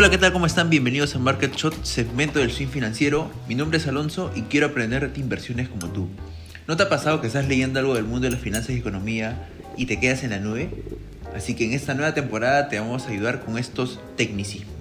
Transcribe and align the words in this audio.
Hola, 0.00 0.08
¿qué 0.08 0.16
tal? 0.16 0.32
¿Cómo 0.32 0.46
están? 0.46 0.70
Bienvenidos 0.70 1.14
a 1.14 1.18
Market 1.18 1.54
Shot, 1.54 1.84
segmento 1.84 2.38
del 2.38 2.50
swing 2.50 2.68
financiero. 2.68 3.30
Mi 3.46 3.54
nombre 3.54 3.76
es 3.76 3.86
Alonso 3.86 4.32
y 4.34 4.40
quiero 4.44 4.68
aprender 4.68 5.12
de 5.12 5.20
inversiones 5.20 5.68
como 5.68 5.88
tú. 5.88 6.08
¿No 6.66 6.78
te 6.78 6.84
ha 6.84 6.88
pasado 6.88 7.20
que 7.20 7.26
estás 7.26 7.46
leyendo 7.46 7.80
algo 7.80 7.94
del 7.94 8.04
mundo 8.04 8.24
de 8.24 8.30
las 8.30 8.40
finanzas 8.40 8.70
y 8.70 8.78
economía 8.78 9.50
y 9.76 9.84
te 9.84 10.00
quedas 10.00 10.24
en 10.24 10.30
la 10.30 10.38
nube? 10.38 10.70
Así 11.36 11.54
que 11.54 11.66
en 11.66 11.74
esta 11.74 11.92
nueva 11.92 12.14
temporada 12.14 12.70
te 12.70 12.80
vamos 12.80 13.04
a 13.04 13.10
ayudar 13.10 13.44
con 13.44 13.58
estos 13.58 14.00
tecnicismos. 14.16 14.72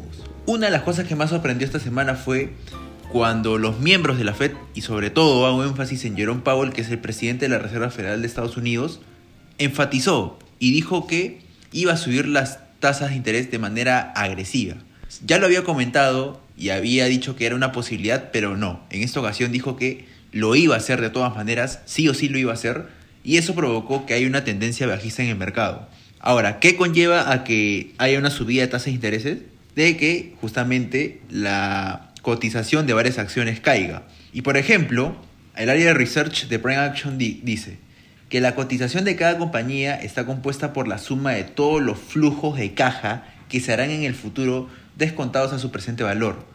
Una 0.45 0.67
de 0.67 0.71
las 0.71 0.83
cosas 0.83 1.05
que 1.05 1.17
más 1.17 1.31
sorprendió 1.31 1.65
esta 1.65 1.81
semana 1.81 2.15
fue 2.15 2.53
cuando 3.11 3.57
los 3.57 3.77
miembros 3.81 4.19
de 4.19 4.23
la 4.23 4.33
Fed, 4.33 4.53
y 4.73 4.83
sobre 4.83 5.09
todo 5.09 5.45
hago 5.45 5.65
énfasis 5.65 6.05
en 6.05 6.15
Jerome 6.15 6.43
Powell, 6.43 6.71
que 6.71 6.79
es 6.79 6.89
el 6.91 6.99
presidente 6.99 7.49
de 7.49 7.49
la 7.49 7.59
Reserva 7.59 7.89
Federal 7.89 8.21
de 8.21 8.27
Estados 8.27 8.55
Unidos, 8.55 9.01
enfatizó 9.57 10.39
y 10.59 10.71
dijo 10.71 11.07
que 11.07 11.41
iba 11.73 11.91
a 11.91 11.97
subir 11.97 12.25
las 12.25 12.59
tasas 12.79 13.09
de 13.09 13.17
interés 13.17 13.51
de 13.51 13.59
manera 13.59 14.13
agresiva. 14.15 14.77
Ya 15.25 15.39
lo 15.39 15.45
había 15.45 15.63
comentado 15.63 16.41
y 16.57 16.69
había 16.69 17.05
dicho 17.05 17.35
que 17.35 17.45
era 17.45 17.55
una 17.55 17.71
posibilidad, 17.71 18.31
pero 18.31 18.57
no. 18.57 18.85
En 18.89 19.01
esta 19.01 19.19
ocasión 19.19 19.51
dijo 19.51 19.75
que 19.75 20.05
lo 20.31 20.55
iba 20.55 20.75
a 20.75 20.77
hacer 20.77 21.01
de 21.01 21.09
todas 21.09 21.35
maneras, 21.35 21.81
sí 21.85 22.07
o 22.07 22.13
sí 22.13 22.29
lo 22.29 22.37
iba 22.37 22.51
a 22.51 22.55
hacer, 22.55 22.87
y 23.23 23.37
eso 23.37 23.55
provocó 23.55 24.05
que 24.05 24.13
haya 24.13 24.27
una 24.27 24.43
tendencia 24.43 24.87
bajista 24.87 25.23
en 25.23 25.29
el 25.29 25.35
mercado. 25.35 25.89
Ahora, 26.19 26.59
¿qué 26.59 26.75
conlleva 26.75 27.31
a 27.31 27.43
que 27.43 27.93
haya 27.97 28.19
una 28.19 28.29
subida 28.29 28.61
de 28.61 28.67
tasas 28.67 28.85
de 28.85 28.91
intereses? 28.91 29.37
De 29.75 29.97
que 29.97 30.35
justamente 30.41 31.21
la 31.29 32.11
cotización 32.21 32.85
de 32.85 32.93
varias 32.93 33.17
acciones 33.17 33.59
caiga. 33.59 34.03
Y 34.33 34.41
por 34.41 34.57
ejemplo, 34.57 35.15
el 35.55 35.69
área 35.69 35.87
de 35.87 35.93
research 35.93 36.47
de 36.47 36.59
Prime 36.59 36.77
Action 36.77 37.17
dice 37.17 37.77
que 38.29 38.41
la 38.41 38.53
cotización 38.53 39.05
de 39.05 39.15
cada 39.15 39.37
compañía 39.37 39.95
está 39.95 40.25
compuesta 40.25 40.71
por 40.73 40.87
la 40.87 40.97
suma 40.97 41.31
de 41.31 41.43
todos 41.43 41.81
los 41.81 41.97
flujos 41.97 42.57
de 42.57 42.73
caja 42.73 43.25
que 43.47 43.59
se 43.59 43.73
harán 43.73 43.89
en 43.89 44.03
el 44.03 44.13
futuro 44.13 44.69
descontados 44.99 45.51
a 45.53 45.59
su 45.59 45.71
presente 45.71 46.03
valor. 46.03 46.45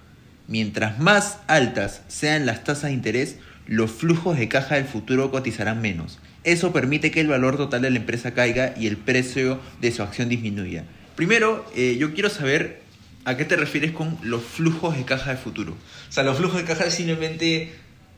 Mientras 0.47 1.01
más 1.01 1.39
altas 1.49 2.03
sean 2.07 2.47
las 2.47 2.63
tasas 2.63 2.85
de 2.85 2.93
interés, 2.93 3.39
los 3.67 3.91
flujos 3.91 4.39
de 4.39 4.49
caja 4.49 4.77
del 4.77 4.85
futuro 4.85 5.33
cotizarán 5.33 5.81
menos. 5.81 6.19
Eso 6.45 6.73
permite 6.73 7.11
que 7.11 7.21
el 7.21 7.29
valor 7.29 7.57
total 7.57 7.83
de 7.83 7.91
la 7.91 7.97
empresa 7.97 8.35
caiga 8.35 8.75
y 8.77 8.87
el 8.87 8.99
precio 8.99 9.59
de 9.81 9.91
su 9.91 10.03
acción 10.03 10.29
disminuya. 10.29 10.85
Primero, 11.17 11.65
eh, 11.75 11.97
yo 11.99 12.13
quiero 12.13 12.29
saber 12.29 12.83
a 13.25 13.39
qué 13.39 13.47
te 13.47 13.57
refieres 13.57 13.93
con 13.93 14.19
los 14.23 14.45
flujos 14.45 14.97
de 14.97 15.05
caja 15.05 15.31
del 15.31 15.39
futuro. 15.39 15.73
O 15.73 16.13
sea, 16.13 16.23
los 16.23 16.37
flujos 16.37 16.59
de 16.59 16.65
caja 16.65 16.85
es 16.85 16.95
simplemente 16.95 17.73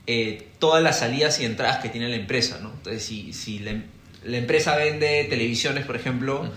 eh, 0.08 0.48
todas 0.58 0.82
las 0.82 0.98
salidas 0.98 1.40
y 1.40 1.44
entradas 1.44 1.78
que 1.78 1.88
tiene 1.88 2.08
la 2.08 2.16
empresa, 2.16 2.58
¿no? 2.60 2.72
Entonces, 2.72 3.04
si, 3.04 3.32
si 3.32 3.60
la, 3.60 3.80
empresa 4.36 4.74
vende 4.74 5.24
televisiones, 5.30 5.84
por 5.84 5.94
ejemplo, 5.94 6.50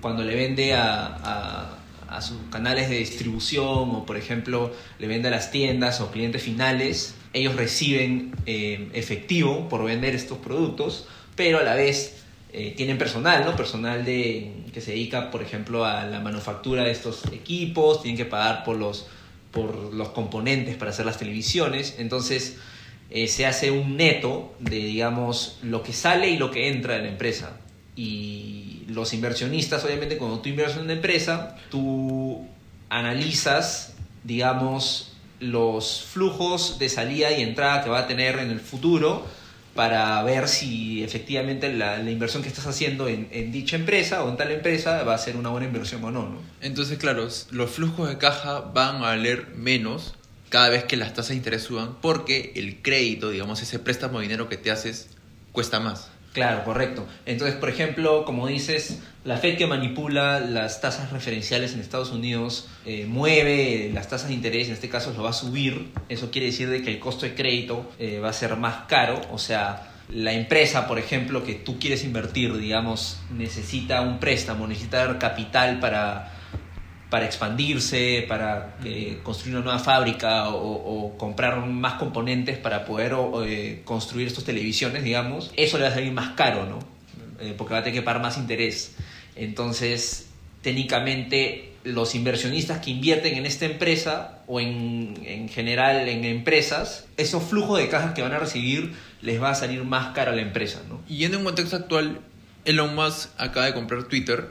cuando 0.00 0.24
le 0.24 0.34
vende 0.34 0.74
a 0.74 1.78
a 1.81 1.81
sus 2.20 2.38
canales 2.50 2.90
de 2.90 2.98
distribución 2.98 3.90
o, 3.90 4.04
por 4.04 4.16
ejemplo, 4.16 4.72
le 4.98 5.06
vende 5.06 5.28
a 5.28 5.30
las 5.30 5.50
tiendas 5.50 6.00
o 6.00 6.10
clientes 6.10 6.42
finales, 6.42 7.14
ellos 7.32 7.56
reciben 7.56 8.32
eh, 8.46 8.90
efectivo 8.92 9.68
por 9.68 9.84
vender 9.84 10.14
estos 10.14 10.38
productos, 10.38 11.06
pero 11.36 11.60
a 11.60 11.62
la 11.62 11.74
vez 11.74 12.22
eh, 12.52 12.74
tienen 12.76 12.98
personal, 12.98 13.44
¿no? 13.46 13.56
Personal 13.56 14.04
de, 14.04 14.52
que 14.74 14.82
se 14.82 14.90
dedica, 14.90 15.30
por 15.30 15.42
ejemplo, 15.42 15.86
a 15.86 16.04
la 16.04 16.20
manufactura 16.20 16.84
de 16.84 16.90
estos 16.90 17.24
equipos, 17.32 18.02
tienen 18.02 18.18
que 18.18 18.26
pagar 18.26 18.64
por 18.64 18.76
los, 18.76 19.06
por 19.50 19.94
los 19.94 20.10
componentes 20.10 20.76
para 20.76 20.90
hacer 20.90 21.06
las 21.06 21.18
televisiones, 21.18 21.96
entonces 21.98 22.58
eh, 23.10 23.26
se 23.28 23.46
hace 23.46 23.70
un 23.70 23.96
neto 23.96 24.54
de, 24.58 24.76
digamos, 24.76 25.58
lo 25.62 25.82
que 25.82 25.92
sale 25.92 26.28
y 26.28 26.36
lo 26.36 26.50
que 26.50 26.68
entra 26.68 26.94
de 26.94 27.02
la 27.02 27.08
empresa. 27.08 27.58
Y 27.94 28.84
los 28.88 29.12
inversionistas, 29.12 29.84
obviamente, 29.84 30.16
cuando 30.16 30.40
tú 30.40 30.48
inviertes 30.48 30.76
en 30.76 30.84
una 30.84 30.94
empresa, 30.94 31.56
tú 31.70 32.46
analizas, 32.88 33.94
digamos, 34.24 35.12
los 35.40 36.04
flujos 36.10 36.78
de 36.78 36.88
salida 36.88 37.32
y 37.32 37.42
entrada 37.42 37.82
que 37.82 37.90
va 37.90 38.00
a 38.00 38.06
tener 38.06 38.38
en 38.38 38.50
el 38.50 38.60
futuro 38.60 39.26
para 39.74 40.22
ver 40.22 40.48
si 40.48 41.02
efectivamente 41.02 41.72
la, 41.72 41.98
inversión 42.08 42.42
que 42.42 42.48
estás 42.48 42.66
haciendo 42.66 43.08
en, 43.08 43.52
dicha 43.52 43.76
empresa 43.76 44.22
o 44.22 44.28
en 44.28 44.36
tal 44.36 44.50
empresa 44.50 45.02
va 45.02 45.14
a 45.14 45.18
ser 45.18 45.36
una 45.36 45.48
buena 45.48 45.66
inversión 45.66 46.04
o 46.04 46.10
no, 46.10 46.28
no. 46.28 46.42
Entonces, 46.60 46.98
claro, 46.98 47.28
los 47.50 47.70
flujos 47.70 48.08
de 48.08 48.18
caja 48.18 48.60
van 48.60 48.96
a 48.96 49.00
valer 49.00 49.48
menos 49.56 50.14
cada 50.50 50.68
vez 50.68 50.84
que 50.84 50.96
las 50.96 51.14
tasas 51.14 51.30
de 51.30 51.36
interés 51.36 51.62
suban 51.62 51.96
porque 52.00 52.52
el 52.56 52.82
crédito, 52.82 53.30
digamos, 53.30 53.62
ese 53.62 53.78
préstamo 53.78 54.18
de 54.18 54.24
dinero 54.24 54.48
que 54.48 54.58
te 54.58 54.70
haces, 54.70 55.08
cuesta 55.52 55.80
más. 55.80 56.11
Claro, 56.32 56.64
correcto. 56.64 57.06
Entonces, 57.26 57.56
por 57.56 57.68
ejemplo, 57.68 58.24
como 58.24 58.46
dices, 58.46 59.00
la 59.24 59.36
Fed 59.36 59.58
que 59.58 59.66
manipula 59.66 60.40
las 60.40 60.80
tasas 60.80 61.12
referenciales 61.12 61.74
en 61.74 61.80
Estados 61.80 62.10
Unidos 62.10 62.68
eh, 62.86 63.04
mueve 63.06 63.90
las 63.92 64.08
tasas 64.08 64.28
de 64.28 64.34
interés, 64.34 64.68
en 64.68 64.74
este 64.74 64.88
caso 64.88 65.12
lo 65.14 65.24
va 65.24 65.30
a 65.30 65.34
subir. 65.34 65.90
Eso 66.08 66.30
quiere 66.30 66.46
decir 66.46 66.70
de 66.70 66.82
que 66.82 66.90
el 66.90 66.98
costo 66.98 67.26
de 67.26 67.34
crédito 67.34 67.92
eh, 67.98 68.18
va 68.18 68.30
a 68.30 68.32
ser 68.32 68.56
más 68.56 68.86
caro. 68.88 69.20
O 69.30 69.38
sea, 69.38 69.90
la 70.08 70.32
empresa, 70.32 70.88
por 70.88 70.98
ejemplo, 70.98 71.44
que 71.44 71.54
tú 71.54 71.78
quieres 71.78 72.02
invertir, 72.02 72.56
digamos, 72.56 73.18
necesita 73.30 74.00
un 74.00 74.18
préstamo, 74.18 74.66
necesita 74.66 75.18
capital 75.18 75.80
para 75.80 76.32
para 77.12 77.26
expandirse, 77.26 78.24
para 78.26 78.74
eh, 78.86 79.18
construir 79.22 79.56
una 79.56 79.64
nueva 79.64 79.78
fábrica 79.78 80.48
o, 80.48 81.14
comprar 81.18 81.66
más 81.66 81.98
componentes 81.98 82.56
para 82.56 82.86
poder 82.86 83.14
eh, 83.44 83.82
construir 83.84 84.28
estas 84.28 84.44
televisiones, 84.44 85.04
digamos, 85.04 85.50
eso 85.58 85.76
le 85.76 85.84
va 85.84 85.90
a 85.90 85.92
salir 85.92 86.10
más 86.10 86.30
caro, 86.30 86.64
¿no? 86.64 86.78
Eh, 87.38 87.52
porque 87.54 87.74
va 87.74 87.80
a 87.80 87.82
tener 87.82 88.00
que 88.00 88.02
pagar 88.02 88.22
más 88.22 88.38
interés. 88.38 88.94
Entonces, 89.36 90.28
técnicamente, 90.62 91.74
los 91.84 92.14
inversionistas 92.14 92.78
que 92.78 92.92
invierten 92.92 93.34
en 93.34 93.44
esta 93.44 93.66
empresa 93.66 94.38
o 94.46 94.58
en, 94.58 95.12
en 95.26 95.50
general 95.50 96.08
en 96.08 96.24
empresas, 96.24 97.08
esos 97.18 97.42
flujos 97.42 97.78
de 97.78 97.90
cajas 97.90 98.14
que 98.14 98.22
van 98.22 98.32
a 98.32 98.38
recibir 98.38 98.94
les 99.20 99.38
va 99.38 99.50
a 99.50 99.54
salir 99.54 99.84
más 99.84 100.14
caro 100.14 100.32
a 100.32 100.34
la 100.34 100.40
empresa, 100.40 100.80
¿no? 100.88 101.02
Y 101.10 101.26
en 101.26 101.36
un 101.36 101.44
contexto 101.44 101.76
actual, 101.76 102.22
Elon 102.64 102.94
Musk 102.94 103.28
acaba 103.36 103.66
de 103.66 103.74
comprar 103.74 104.04
Twitter, 104.04 104.48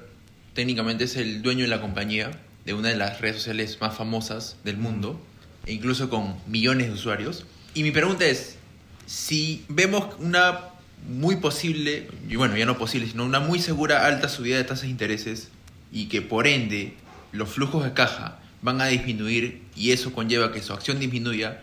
técnicamente 0.54 1.06
es 1.06 1.16
el 1.16 1.42
dueño 1.42 1.64
de 1.64 1.70
la 1.70 1.82
compañía, 1.82 2.30
de 2.66 2.74
una 2.74 2.90
de 2.90 2.96
las 2.96 3.22
redes 3.22 3.38
sociales 3.38 3.78
más 3.82 3.96
famosas 3.96 4.58
del 4.64 4.78
mundo, 4.78 5.20
e 5.66 5.74
incluso 5.74 6.10
con 6.10 6.36
millones 6.48 6.88
de 6.88 6.94
usuarios. 6.94 7.46
Y 7.74 7.84
mi 7.84 7.92
pregunta 7.92 8.26
es, 8.26 8.58
si 9.06 9.66
vemos 9.68 10.16
una 10.20 10.72
muy 11.10 11.38
posible, 11.38 12.08
y 12.30 12.36
bueno, 12.36 12.56
ya 12.58 12.66
no 12.66 12.78
posible, 12.78 13.08
sino 13.08 13.26
una 13.26 13.40
muy 13.40 13.60
segura 13.60 14.06
alta 14.06 14.30
subida 14.30 14.58
de 14.58 14.64
tasas 14.64 14.84
de 14.84 14.90
intereses 14.90 15.50
y 15.92 16.08
que 16.08 16.22
por 16.22 16.48
ende 16.48 16.94
los 17.32 17.50
flujos 17.50 17.84
de 17.84 17.94
caja 17.94 18.40
van 18.62 18.82
a 18.82 18.88
disminuir 18.88 19.64
y 19.76 19.92
eso 19.92 20.14
conlleva 20.14 20.52
que 20.52 20.62
su 20.62 20.74
acción 20.74 21.00
disminuya, 21.00 21.62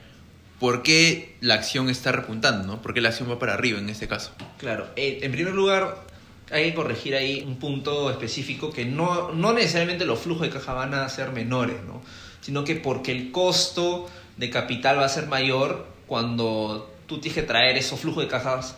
¿por 0.58 0.82
qué 0.82 1.36
la 1.40 1.54
acción 1.54 1.88
está 1.88 2.12
repuntando? 2.12 2.66
¿no? 2.66 2.82
¿Por 2.82 2.94
qué 2.94 3.00
la 3.00 3.10
acción 3.10 3.30
va 3.30 3.38
para 3.38 3.54
arriba 3.54 3.78
en 3.78 3.88
este 3.88 4.08
caso? 4.08 4.32
Claro, 4.58 4.88
eh, 4.96 5.20
en 5.22 5.32
primer 5.32 5.54
lugar, 5.54 6.04
hay 6.50 6.70
que 6.70 6.74
corregir 6.74 7.14
ahí 7.14 7.44
un 7.46 7.56
punto 7.56 8.10
específico 8.10 8.70
que 8.70 8.84
no, 8.84 9.32
no 9.32 9.52
necesariamente 9.52 10.04
los 10.04 10.18
flujos 10.18 10.42
de 10.42 10.50
caja 10.50 10.72
van 10.72 10.94
a 10.94 11.08
ser 11.08 11.32
menores, 11.32 11.76
¿no? 11.86 12.02
sino 12.40 12.64
que 12.64 12.76
porque 12.76 13.12
el 13.12 13.30
costo 13.30 14.08
de 14.36 14.50
capital 14.50 14.98
va 14.98 15.04
a 15.04 15.08
ser 15.08 15.26
mayor 15.26 15.86
cuando 16.06 16.94
tú 17.06 17.18
tienes 17.20 17.34
que 17.34 17.46
traer 17.46 17.76
esos 17.76 18.00
flujos 18.00 18.24
de 18.24 18.30
cajas 18.30 18.76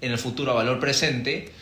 en 0.00 0.12
el 0.12 0.18
futuro 0.18 0.52
a 0.52 0.54
valor 0.54 0.80
presente, 0.80 1.52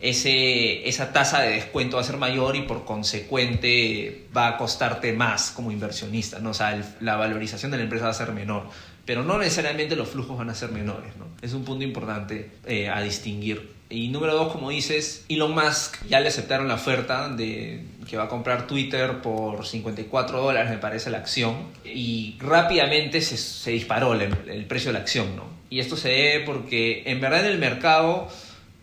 ese, 0.00 0.88
esa 0.88 1.12
tasa 1.12 1.40
de 1.42 1.50
descuento 1.54 1.96
va 1.96 2.02
a 2.02 2.04
ser 2.04 2.18
mayor 2.18 2.54
y 2.56 2.62
por 2.62 2.84
consecuente 2.84 4.26
va 4.36 4.48
a 4.48 4.56
costarte 4.56 5.12
más 5.12 5.50
como 5.50 5.72
inversionista, 5.72 6.38
¿no? 6.38 6.50
o 6.50 6.54
sea, 6.54 6.80
la 7.00 7.16
valorización 7.16 7.70
de 7.70 7.78
la 7.78 7.84
empresa 7.84 8.04
va 8.04 8.10
a 8.10 8.14
ser 8.14 8.32
menor, 8.32 8.68
pero 9.04 9.24
no 9.24 9.38
necesariamente 9.38 9.96
los 9.96 10.08
flujos 10.08 10.36
van 10.38 10.50
a 10.50 10.54
ser 10.54 10.70
menores, 10.70 11.16
¿no? 11.16 11.26
es 11.42 11.52
un 11.52 11.64
punto 11.64 11.84
importante 11.84 12.50
eh, 12.66 12.88
a 12.88 13.00
distinguir. 13.00 13.77
Y 13.90 14.08
número 14.08 14.34
dos, 14.34 14.52
como 14.52 14.68
dices, 14.68 15.24
Elon 15.28 15.54
Musk 15.54 15.96
ya 16.08 16.20
le 16.20 16.28
aceptaron 16.28 16.68
la 16.68 16.74
oferta 16.74 17.30
de 17.30 17.84
que 18.08 18.16
va 18.16 18.24
a 18.24 18.28
comprar 18.28 18.66
Twitter 18.66 19.20
por 19.22 19.66
54 19.66 20.40
dólares, 20.40 20.70
me 20.70 20.78
parece, 20.78 21.10
la 21.10 21.18
acción. 21.18 21.56
Y 21.84 22.36
rápidamente 22.38 23.20
se, 23.20 23.70
disparó 23.70 24.14
el, 24.14 24.66
precio 24.66 24.90
de 24.90 24.94
la 24.94 25.00
acción, 25.00 25.36
¿no? 25.36 25.44
Y 25.70 25.80
esto 25.80 25.96
se 25.96 26.08
debe 26.08 26.44
porque 26.44 27.02
en 27.06 27.20
verdad 27.20 27.40
en 27.40 27.52
el 27.52 27.58
mercado, 27.58 28.28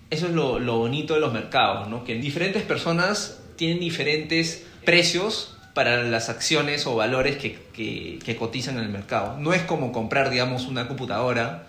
eso 0.09 0.27
es 0.27 0.33
lo, 0.33 0.59
bonito 0.77 1.15
de 1.15 1.19
los 1.19 1.33
mercados, 1.33 1.87
¿no? 1.87 2.03
Que 2.03 2.15
diferentes 2.15 2.63
personas 2.63 3.41
tienen 3.57 3.79
diferentes 3.79 4.65
precios 4.85 5.57
para 5.75 6.03
las 6.03 6.29
acciones 6.29 6.87
o 6.87 6.95
valores 6.95 7.37
que, 7.37 8.19
que 8.23 8.35
cotizan 8.37 8.77
en 8.77 8.83
el 8.83 8.89
mercado. 8.89 9.37
No 9.39 9.53
es 9.53 9.61
como 9.63 9.91
comprar, 9.91 10.29
digamos, 10.31 10.65
una 10.65 10.87
computadora 10.87 11.67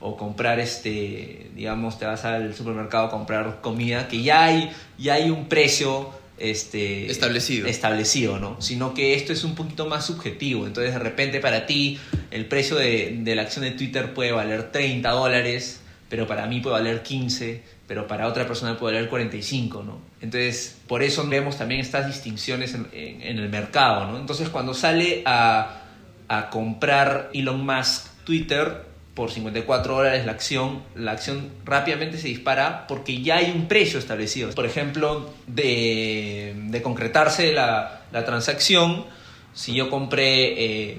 o 0.00 0.16
comprar 0.16 0.60
este 0.60 1.50
digamos 1.54 1.98
te 1.98 2.06
vas 2.06 2.24
al 2.24 2.54
supermercado 2.54 3.06
a 3.06 3.10
comprar 3.10 3.60
comida 3.60 4.08
que 4.08 4.22
ya 4.22 4.44
hay 4.44 4.70
ya 4.98 5.14
hay 5.14 5.30
un 5.30 5.48
precio 5.48 6.10
este 6.38 7.10
establecido 7.10 7.66
establecido 7.66 8.38
no 8.38 8.60
sino 8.60 8.94
que 8.94 9.14
esto 9.14 9.32
es 9.32 9.42
un 9.42 9.54
poquito 9.54 9.86
más 9.86 10.06
subjetivo 10.06 10.66
entonces 10.66 10.92
de 10.92 11.00
repente 11.00 11.40
para 11.40 11.66
ti 11.66 11.98
el 12.30 12.46
precio 12.46 12.76
de, 12.76 13.18
de 13.22 13.34
la 13.34 13.42
acción 13.42 13.64
de 13.64 13.72
Twitter 13.72 14.14
puede 14.14 14.32
valer 14.32 14.70
30 14.70 15.10
dólares 15.10 15.80
pero 16.08 16.26
para 16.26 16.46
mí 16.46 16.60
puede 16.60 16.74
valer 16.74 17.02
15, 17.02 17.62
pero 17.86 18.06
para 18.06 18.26
otra 18.26 18.46
persona 18.46 18.78
puede 18.78 18.94
valer 18.94 19.10
45, 19.10 19.82
¿no? 19.82 20.00
Entonces, 20.20 20.78
por 20.86 21.02
eso 21.02 21.26
vemos 21.28 21.58
también 21.58 21.80
estas 21.80 22.06
distinciones 22.06 22.74
en, 22.74 22.88
en 22.92 23.38
el 23.38 23.48
mercado, 23.48 24.10
¿no? 24.10 24.18
Entonces, 24.18 24.48
cuando 24.48 24.72
sale 24.74 25.22
a, 25.26 25.82
a 26.28 26.50
comprar 26.50 27.30
Elon 27.34 27.64
Musk 27.64 28.06
Twitter, 28.24 28.84
por 29.18 29.32
54 29.32 29.96
dólares 29.96 30.24
la 30.24 30.30
acción, 30.30 30.84
la 30.94 31.10
acción 31.10 31.50
rápidamente 31.64 32.18
se 32.18 32.28
dispara 32.28 32.86
porque 32.86 33.20
ya 33.20 33.38
hay 33.38 33.50
un 33.50 33.66
precio 33.66 33.98
establecido. 33.98 34.48
Por 34.52 34.64
ejemplo, 34.64 35.34
de, 35.48 36.54
de 36.68 36.82
concretarse 36.82 37.52
la, 37.52 38.02
la, 38.12 38.24
transacción, 38.24 39.06
si 39.54 39.74
yo 39.74 39.90
compré, 39.90 40.92
eh, 40.92 40.98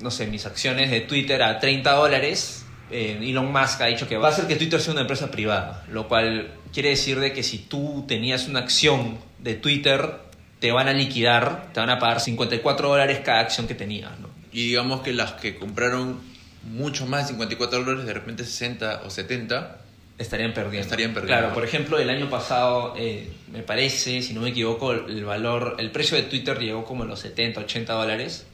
no 0.00 0.10
sé, 0.10 0.26
mis 0.26 0.46
acciones 0.46 0.90
de 0.90 1.02
Twitter 1.02 1.44
a 1.44 1.60
30 1.60 1.92
dólares, 1.92 2.66
eh, 2.90 3.20
Elon 3.22 3.52
Musk 3.52 3.80
ha 3.82 3.86
dicho 3.86 4.08
que 4.08 4.16
va 4.16 4.26
a 4.26 4.30
hacer 4.32 4.48
que 4.48 4.56
Twitter 4.56 4.80
sea 4.80 4.90
una 4.92 5.02
empresa 5.02 5.30
privada, 5.30 5.84
lo 5.92 6.08
cual 6.08 6.52
quiere 6.72 6.88
decir 6.88 7.20
de 7.20 7.32
que 7.32 7.44
si 7.44 7.58
tú 7.58 8.04
tenías 8.08 8.48
una 8.48 8.58
acción 8.58 9.18
de 9.38 9.54
Twitter, 9.54 10.10
te 10.58 10.72
van 10.72 10.88
a 10.88 10.92
liquidar, 10.92 11.70
te 11.72 11.78
van 11.78 11.90
a 11.90 12.00
pagar 12.00 12.20
54 12.20 12.88
dólares 12.88 13.20
cada 13.24 13.38
acción 13.38 13.68
que 13.68 13.76
tenías. 13.76 14.10
Y 14.52 14.66
digamos 14.66 15.02
que 15.02 15.12
las 15.12 15.34
que 15.34 15.56
compraron 15.56 16.28
mucho 16.64 17.06
más 17.06 17.26
de 17.26 17.34
54 17.34 17.84
dólares, 17.84 18.06
de 18.06 18.14
repente 18.14 18.44
60 18.44 19.02
o 19.04 19.10
70, 19.10 19.78
estarían 20.18 20.52
perdiendo. 20.52 20.80
Estarían 20.80 21.14
perdiendo. 21.14 21.38
Claro, 21.38 21.54
por 21.54 21.64
ejemplo, 21.64 21.98
el 21.98 22.10
año 22.10 22.28
pasado, 22.28 22.94
eh, 22.96 23.30
me 23.52 23.62
parece, 23.62 24.22
si 24.22 24.34
no 24.34 24.42
me 24.42 24.50
equivoco, 24.50 24.92
el 24.92 25.24
valor, 25.24 25.76
el 25.78 25.90
precio 25.90 26.16
de 26.16 26.24
Twitter 26.24 26.58
llegó 26.58 26.84
como 26.84 27.04
a 27.04 27.06
los 27.06 27.20
70, 27.20 27.60
80 27.60 27.92
dólares. 27.92 28.46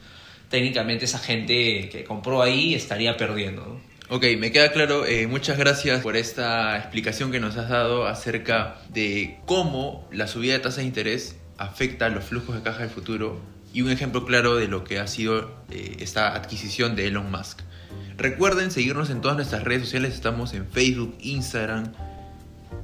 Técnicamente 0.49 1.05
esa 1.05 1.19
gente 1.19 1.89
que 1.89 2.05
compró 2.05 2.41
ahí 2.41 2.73
estaría 2.73 3.17
perdiendo. 3.17 3.65
¿no? 3.65 4.15
Ok, 4.15 4.23
me 4.37 4.53
queda 4.53 4.71
claro. 4.71 5.05
Eh, 5.05 5.27
muchas 5.27 5.57
gracias 5.57 6.01
por 6.01 6.15
esta 6.15 6.77
explicación 6.77 7.31
que 7.31 7.41
nos 7.41 7.57
has 7.57 7.67
dado 7.67 8.07
acerca 8.07 8.77
de 8.87 9.37
cómo 9.45 10.07
la 10.11 10.27
subida 10.27 10.53
de 10.53 10.59
tasa 10.59 10.79
de 10.79 10.87
interés 10.87 11.35
afecta 11.57 12.07
los 12.07 12.23
flujos 12.23 12.55
de 12.55 12.61
caja 12.61 12.79
del 12.79 12.89
futuro 12.89 13.41
y 13.73 13.81
un 13.81 13.91
ejemplo 13.91 14.25
claro 14.25 14.55
de 14.55 14.69
lo 14.69 14.85
que 14.85 14.99
ha 14.99 15.07
sido 15.07 15.51
eh, 15.69 15.97
esta 15.99 16.33
adquisición 16.33 16.95
de 16.95 17.07
Elon 17.07 17.29
Musk. 17.29 17.59
Recuerden 18.17 18.71
seguirnos 18.71 19.11
en 19.11 19.21
todas 19.21 19.37
nuestras 19.37 19.63
redes 19.63 19.83
sociales, 19.83 20.15
estamos 20.15 20.55
en 20.55 20.65
Facebook, 20.65 21.15
Instagram, 21.21 21.91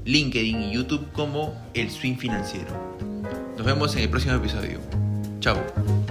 LinkedIn 0.06 0.62
y 0.62 0.74
YouTube 0.74 1.12
como 1.12 1.59
El 1.74 1.89
Swing 1.89 2.18
Financiero. 2.18 2.69
Nos 3.57 3.65
vemos 3.65 3.95
en 3.95 4.03
el 4.03 4.09
próximo 4.09 4.35
episodio. 4.35 4.80
Chao. 5.39 6.02